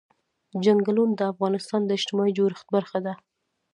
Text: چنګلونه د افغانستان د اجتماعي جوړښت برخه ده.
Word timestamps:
چنګلونه 0.63 1.13
د 1.15 1.21
افغانستان 1.33 1.81
د 1.85 1.89
اجتماعي 1.97 2.31
جوړښت 2.37 2.67
برخه 2.75 2.99
ده. 3.05 3.13